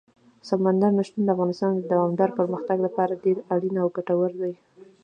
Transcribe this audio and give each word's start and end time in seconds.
سمندر 0.49 0.91
نه 0.97 1.03
شتون 1.07 1.21
د 1.25 1.29
افغانستان 1.35 1.71
د 1.73 1.79
دوامداره 1.93 2.37
پرمختګ 2.39 2.77
لپاره 2.87 3.21
ډېر 3.23 3.37
اړین 3.53 3.75
او 3.81 3.87
ګټور 3.97 4.31
دی. 4.41 4.53